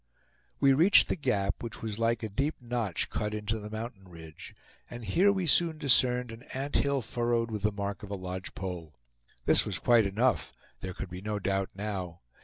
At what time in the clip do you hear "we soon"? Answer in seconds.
5.31-5.77